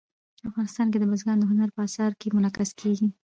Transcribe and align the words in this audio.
افغانستان 0.49 0.87
کې 0.89 0.97
بزګان 1.11 1.37
د 1.39 1.43
هنر 1.51 1.69
په 1.75 1.81
اثار 1.87 2.11
کې 2.19 2.33
منعکس 2.35 2.69
کېږي. 2.81 3.07